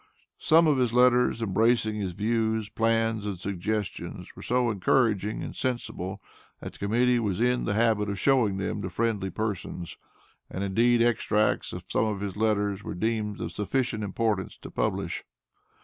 [0.39, 6.19] Some of his letters, embracing his views, plans and suggestions, were so encouraging and sensible,
[6.59, 9.97] that the Committee was in the habit of showing them to friendly persons,
[10.49, 15.23] and indeed, extracts of some of his letters were deemed of sufficient importance to publish.